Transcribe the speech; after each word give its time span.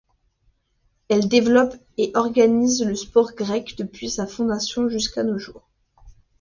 Elle 1.09 1.27
développe 1.27 1.75
et 1.99 2.11
organise 2.15 2.81
le 2.83 2.95
sport 2.95 3.33
grec 3.35 3.75
depuis 3.77 4.09
sa 4.09 4.25
fondation 4.25 4.89
jusqu'à 4.89 5.23
nos 5.23 5.37
jours. 5.37 5.69